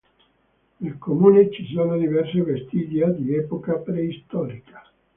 [0.77, 4.81] Nel comune ci sono diverse vestigia di epoca preistorica.